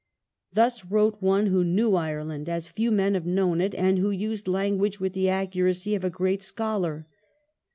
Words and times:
Thus 0.51 0.83
wrote 0.83 1.21
one 1.21 1.45
who 1.45 1.63
knew 1.63 1.93
Ireland, 1.93 2.49
as 2.49 2.67
few 2.67 2.89
men 2.89 3.13
have 3.13 3.27
known 3.27 3.61
it, 3.61 3.75
and 3.75 3.99
who 3.99 4.09
used 4.09 4.47
language 4.47 4.99
with 4.99 5.13
the 5.13 5.29
accuracy 5.29 5.93
of 5.93 6.03
a 6.03 6.09
great 6.09 6.41
scholar. 6.41 7.05